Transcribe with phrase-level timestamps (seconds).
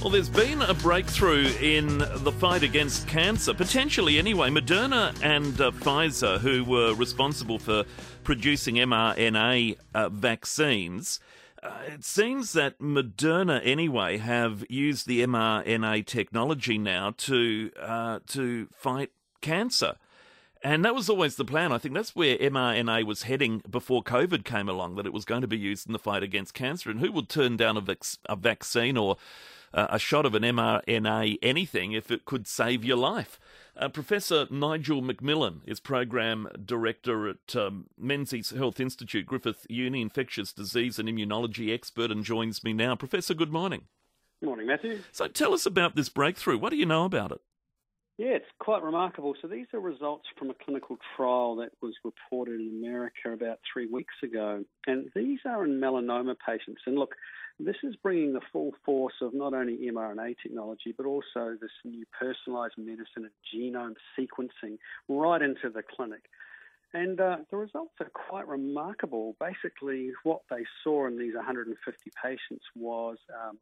[0.00, 4.48] Well, there's been a breakthrough in the fight against cancer, potentially anyway.
[4.48, 7.84] Moderna and uh, Pfizer, who were responsible for
[8.22, 11.18] producing mRNA uh, vaccines,
[11.64, 18.68] uh, it seems that Moderna, anyway, have used the mRNA technology now to uh, to
[18.72, 19.10] fight
[19.40, 19.96] cancer.
[20.62, 21.72] And that was always the plan.
[21.72, 25.42] I think that's where mRNA was heading before COVID came along, that it was going
[25.42, 26.88] to be used in the fight against cancer.
[26.88, 29.16] And who would turn down a, vac- a vaccine or
[29.72, 33.38] uh, a shot of an mRNA anything if it could save your life.
[33.76, 40.52] Uh, Professor Nigel McMillan is Program Director at um, Menzies Health Institute, Griffith Uni, infectious
[40.52, 42.96] disease and immunology expert, and joins me now.
[42.96, 43.82] Professor, good morning.
[44.40, 45.00] Good Morning, Matthew.
[45.12, 46.58] So tell us about this breakthrough.
[46.58, 47.40] What do you know about it?
[48.18, 49.34] Yeah, it's quite remarkable.
[49.40, 53.86] So these are results from a clinical trial that was reported in America about three
[53.86, 54.64] weeks ago.
[54.88, 56.82] And these are in melanoma patients.
[56.86, 57.14] And look,
[57.58, 62.04] this is bringing the full force of not only mRNA technology, but also this new
[62.18, 64.78] personalized medicine and genome sequencing
[65.08, 66.22] right into the clinic.
[66.94, 69.36] And uh, the results are quite remarkable.
[69.38, 73.58] Basically, what they saw in these 150 patients was um,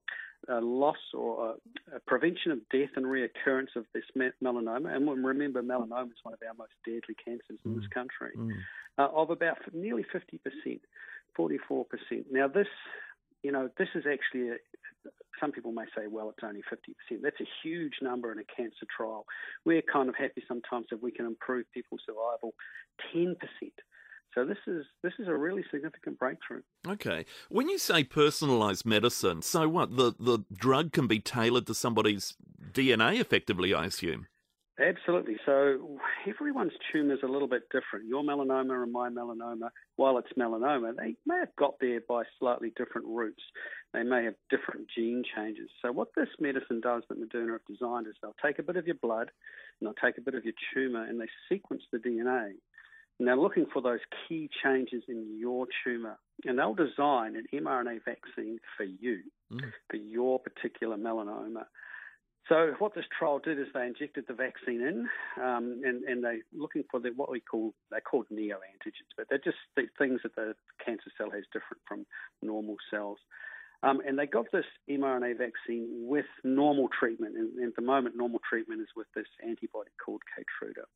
[0.48, 1.56] a loss or
[1.92, 4.94] a, a, prevention of death and reoccurrence of this melanoma.
[4.94, 7.94] And remember, melanoma is one of our most deadly cancers in this mm.
[7.94, 8.52] country, mm.
[8.98, 10.80] uh, of about nearly 50%,
[11.36, 11.84] 44%.
[12.30, 12.68] Now, this
[13.46, 14.56] you know, this is actually, a,
[15.40, 17.22] some people may say, well, it's only 50%.
[17.22, 19.24] That's a huge number in a cancer trial.
[19.64, 22.54] We're kind of happy sometimes if we can improve people's survival
[23.14, 23.36] 10%.
[24.34, 26.60] So this is this is a really significant breakthrough.
[26.86, 27.24] Okay.
[27.48, 29.96] When you say personalized medicine, so what?
[29.96, 32.34] The the drug can be tailored to somebody's
[32.70, 34.26] DNA effectively, I assume.
[34.78, 35.36] Absolutely.
[35.46, 38.06] So everyone's tumour is a little bit different.
[38.06, 42.72] Your melanoma and my melanoma, while it's melanoma, they may have got there by slightly
[42.76, 43.42] different routes.
[43.94, 45.70] They may have different gene changes.
[45.80, 48.86] So what this medicine does that Moderna have designed is they'll take a bit of
[48.86, 49.30] your blood
[49.80, 52.52] and they'll take a bit of your tumour and they sequence the DNA.
[53.18, 56.18] And they're looking for those key changes in your tumour.
[56.44, 59.20] And they'll design an mRNA vaccine for you,
[59.50, 59.72] mm.
[59.88, 61.64] for your particular melanoma.
[62.48, 65.08] So what this trial did is they injected the vaccine in,
[65.42, 69.38] um, and, and they're looking for the, what we call they're called neoantigens, but they're
[69.38, 72.06] just the things that the cancer cell has different from
[72.42, 73.18] normal cells.
[73.82, 78.16] Um, and they got this mRNA vaccine with normal treatment, and, and, at the moment,
[78.16, 80.86] normal treatment is with this antibody called Keytruda.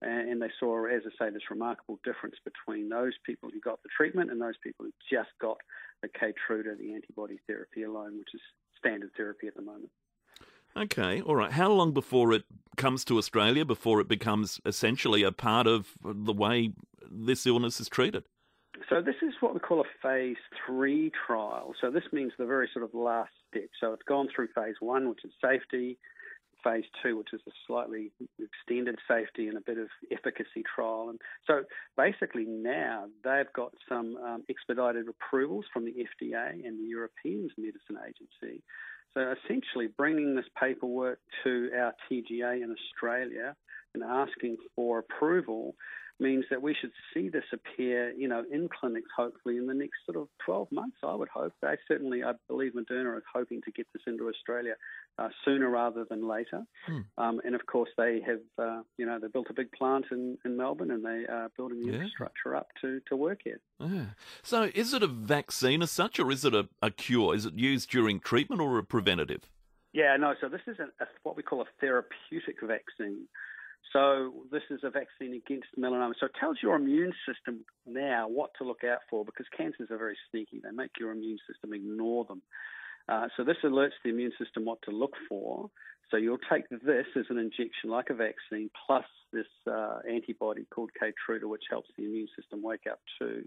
[0.00, 3.82] And, and they saw, as I say, this remarkable difference between those people who got
[3.82, 5.58] the treatment and those people who just got
[6.02, 8.40] the Keytruda, the antibody therapy alone, which is
[8.78, 9.90] standard therapy at the moment.
[10.76, 11.52] Okay, all right.
[11.52, 12.44] How long before it
[12.76, 16.72] comes to Australia, before it becomes essentially a part of the way
[17.08, 18.24] this illness is treated?
[18.88, 20.36] So this is what we call a phase
[20.66, 21.74] three trial.
[21.80, 23.68] So this means the very sort of last step.
[23.80, 25.96] So it's gone through phase one, which is safety,
[26.64, 28.10] phase two, which is a slightly
[28.40, 31.08] extended safety and a bit of efficacy trial.
[31.08, 31.62] And so
[31.96, 37.98] basically now they've got some um, expedited approvals from the FDA and the European Medicine
[38.04, 38.64] Agency
[39.14, 43.54] so essentially, bringing this paperwork to our TGA in Australia
[43.94, 45.74] and asking for approval
[46.20, 49.96] means that we should see this appear, you know, in clinics hopefully in the next
[50.06, 50.96] sort of 12 months.
[51.02, 51.52] I would hope.
[51.60, 54.74] They certainly, I believe, Moderna is hoping to get this into Australia
[55.18, 56.62] uh, sooner rather than later.
[56.86, 57.00] Hmm.
[57.18, 60.38] Um, and of course, they have, uh, you know, they built a big plant in,
[60.44, 61.94] in Melbourne and they are building the yeah.
[61.94, 63.60] infrastructure up to, to work here.
[63.80, 64.06] Yeah.
[64.42, 67.34] So, is it a vaccine as such, or is it a, a cure?
[67.34, 69.50] Is it used during treatment or a preventative?
[69.92, 70.34] Yeah, no.
[70.40, 73.28] So this is a, a, what we call a therapeutic vaccine.
[73.92, 76.14] So this is a vaccine against melanoma.
[76.18, 79.98] So it tells your immune system now what to look out for because cancers are
[79.98, 80.60] very sneaky.
[80.62, 82.42] They make your immune system ignore them.
[83.08, 85.70] Uh, so this alerts the immune system what to look for.
[86.10, 90.90] So you'll take this as an injection, like a vaccine, plus this uh, antibody called
[91.00, 93.44] Keytruda, which helps the immune system wake up too.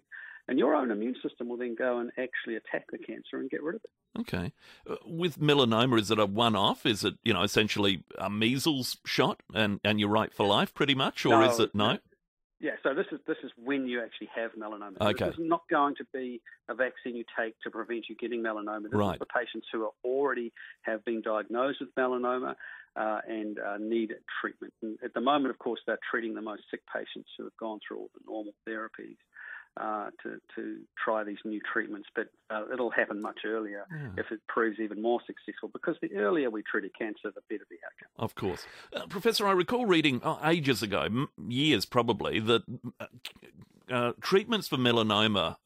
[0.48, 3.62] And your own immune system will then go and actually attack the cancer and get
[3.62, 4.22] rid of it.
[4.22, 4.54] Okay.
[4.90, 6.86] Uh, with melanoma, is it a one-off?
[6.86, 10.96] Is it, you know, essentially a measles shot and, and you're right for life pretty
[10.96, 11.26] much?
[11.26, 11.98] Or no, is it no?
[12.60, 15.00] Yeah, so this is this is when you actually have melanoma.
[15.00, 15.26] Okay.
[15.26, 18.84] This is not going to be a vaccine you take to prevent you getting melanoma.
[18.84, 19.14] This right.
[19.14, 20.52] is for patients who are already
[20.82, 22.56] have been diagnosed with melanoma
[22.96, 24.74] uh, and uh, need treatment.
[24.82, 27.80] And at the moment, of course, they're treating the most sick patients who have gone
[27.88, 29.18] through all the normal therapies
[29.80, 34.10] uh, to, to try these new treatments, but uh, it'll happen much earlier yeah.
[34.18, 37.66] if it proves even more successful because the earlier we treat a cancer, the better
[37.70, 38.10] the outcome.
[38.18, 38.66] Of course.
[38.94, 42.64] Uh, Professor, I recall reading oh, ages ago, years probably, that
[43.92, 45.58] uh, treatments for melanoma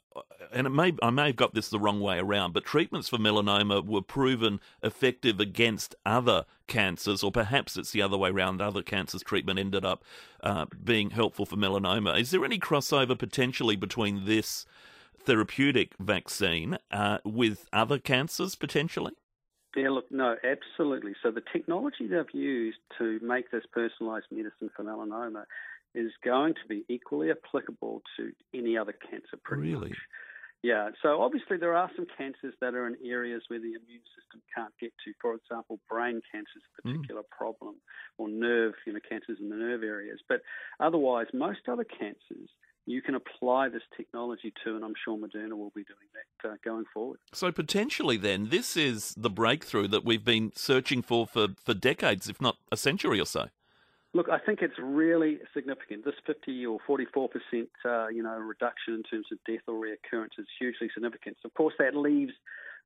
[0.54, 3.18] and it may I may have got this the wrong way around, but treatments for
[3.18, 8.62] melanoma were proven effective against other cancers, or perhaps it's the other way around.
[8.62, 10.04] Other cancers treatment ended up
[10.44, 12.20] uh, being helpful for melanoma.
[12.20, 14.66] Is there any crossover potentially between this
[15.18, 19.14] therapeutic vaccine uh, with other cancers potentially?
[19.76, 21.14] Yeah, look, no, absolutely.
[21.24, 25.46] So the technology they've used to make this personalised medicine for melanoma
[25.96, 29.90] is going to be equally applicable to any other cancer, pretty really?
[29.90, 29.98] much.
[30.64, 34.42] Yeah, so obviously there are some cancers that are in areas where the immune system
[34.56, 35.14] can't get to.
[35.20, 36.94] For example, brain cancer is a hmm.
[36.94, 37.36] particular mm.
[37.36, 37.76] problem,
[38.20, 40.20] or nerve, you know, cancers in the nerve areas.
[40.30, 40.42] But
[40.80, 42.50] otherwise, most other cancers
[42.86, 46.56] you can apply this technology to, and I'm sure Moderna will be doing that uh,
[46.64, 47.20] going forward.
[47.34, 52.28] So potentially, then, this is the breakthrough that we've been searching for for, for decades,
[52.28, 53.50] if not a century or so.
[54.14, 56.04] Look, I think it's really significant.
[56.04, 60.38] This 50 or 44 percent, uh, you know, reduction in terms of death or reoccurrence
[60.38, 61.38] is hugely significant.
[61.42, 62.34] So of course, that leaves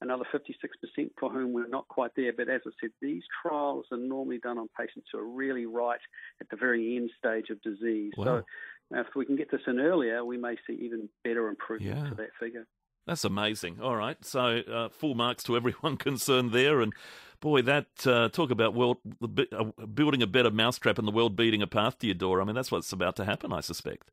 [0.01, 2.31] another 56 percent for whom we're not quite there.
[2.35, 5.99] But as I said, these trials are normally done on patients who are really right
[6.41, 8.13] at the very end stage of disease.
[8.17, 8.43] Wow.
[8.91, 12.09] So if we can get this in earlier, we may see even better improvement yeah.
[12.09, 12.67] to that figure.
[13.07, 13.79] That's amazing.
[13.81, 16.93] All right, so uh, full marks to everyone concerned there, and
[17.39, 21.61] boy, that uh, talk about world uh, building a better mousetrap and the world beating
[21.61, 22.41] a path to your door.
[22.41, 24.09] I mean, that's what's about to happen, I suspect.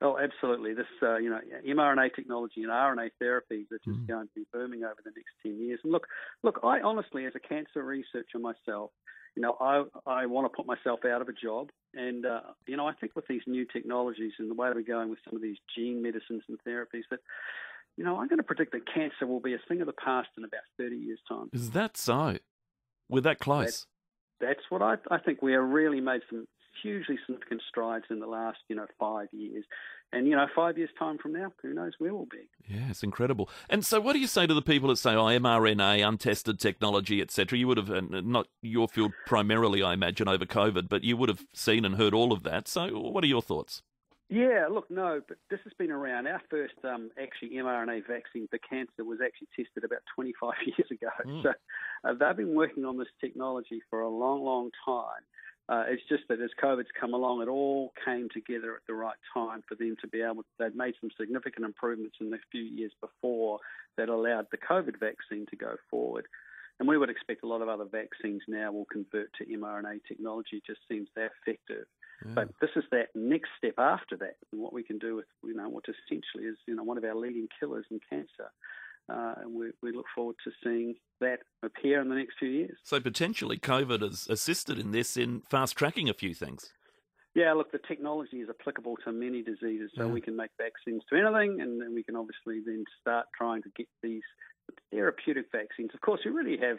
[0.00, 0.74] Oh, absolutely.
[0.74, 4.06] This, uh, you know, mRNA technology and RNA therapies are just mm.
[4.06, 5.80] going to be booming over the next ten years.
[5.82, 6.06] And look,
[6.44, 8.92] look, I honestly, as a cancer researcher myself,
[9.34, 12.76] you know, I I want to put myself out of a job, and uh, you
[12.76, 15.42] know, I think with these new technologies and the way we're going with some of
[15.42, 17.20] these gene medicines and therapies, that
[17.98, 20.28] you know, I'm going to predict that cancer will be a thing of the past
[20.38, 21.50] in about 30 years' time.
[21.52, 22.38] Is that so?
[23.08, 23.86] We're that close.
[24.38, 25.42] That, that's what I, I think.
[25.42, 26.46] We have really made some
[26.80, 29.64] hugely significant strides in the last, you know, five years.
[30.12, 32.48] And, you know, five years' time from now, who knows where we'll be.
[32.68, 33.50] Yeah, it's incredible.
[33.68, 37.20] And so what do you say to the people that say, oh, mRNA, untested technology,
[37.20, 37.58] etc.?
[37.58, 41.44] You would have, not your field primarily, I imagine, over COVID, but you would have
[41.52, 42.68] seen and heard all of that.
[42.68, 43.82] So what are your thoughts?
[44.30, 46.26] Yeah, look, no, but this has been around.
[46.26, 51.08] Our first um, actually mRNA vaccine for cancer was actually tested about 25 years ago.
[51.26, 51.42] Mm.
[51.42, 51.52] So
[52.04, 55.24] uh, they've been working on this technology for a long, long time.
[55.70, 59.16] Uh, it's just that as COVID's come along, it all came together at the right
[59.34, 60.42] time for them to be able.
[60.42, 63.60] To, they'd made some significant improvements in the few years before
[63.96, 66.26] that allowed the COVID vaccine to go forward.
[66.80, 70.56] And we would expect a lot of other vaccines now will convert to mRNA technology.
[70.56, 71.86] It just seems that effective.
[72.24, 72.32] Yeah.
[72.34, 75.54] But this is that next step after that, and what we can do with you
[75.54, 78.50] know what essentially is you know one of our leading killers in cancer.
[79.10, 82.76] Uh, and we, we look forward to seeing that appear in the next few years.
[82.84, 86.72] So potentially, COVID has assisted in this in fast tracking a few things.
[87.34, 90.12] Yeah, look, the technology is applicable to many diseases, so yeah.
[90.12, 93.70] we can make vaccines to anything, and then we can obviously then start trying to
[93.76, 94.22] get these
[94.90, 95.90] therapeutic vaccines.
[95.94, 96.78] Of course, we really have,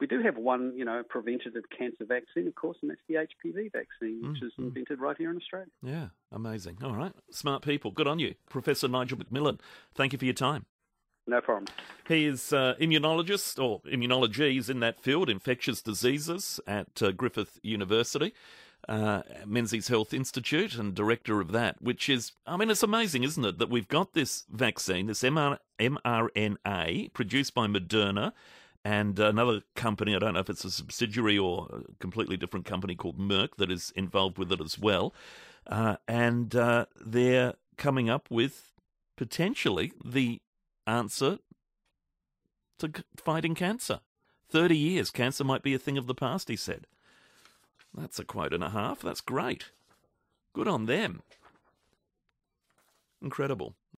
[0.00, 3.72] we do have one, you know, preventative cancer vaccine, of course, and that's the HPV
[3.72, 5.68] vaccine, which mm, is invented right here in Australia.
[5.82, 6.78] Yeah, amazing.
[6.82, 7.90] All right, smart people.
[7.90, 9.60] Good on you, Professor Nigel McMillan.
[9.94, 10.66] Thank you for your time.
[11.26, 11.66] No problem.
[12.06, 18.32] He is uh, immunologist or immunology in that field, infectious diseases at uh, Griffith University
[18.88, 23.44] uh, Menzies Health Institute and director of that, which is, I mean, it's amazing, isn't
[23.44, 28.32] it, that we've got this vaccine, this MR, mRNA, produced by Moderna
[28.84, 32.94] and another company, I don't know if it's a subsidiary or a completely different company
[32.94, 35.12] called Merck that is involved with it as well.
[35.66, 38.72] Uh, and uh, they're coming up with
[39.16, 40.40] potentially the
[40.86, 41.38] answer
[42.78, 44.00] to fighting cancer.
[44.50, 46.86] 30 years, cancer might be a thing of the past, he said.
[47.94, 49.00] That's a quote and a half.
[49.00, 49.70] That's great.
[50.52, 51.22] Good on them.
[53.22, 53.74] Incredible.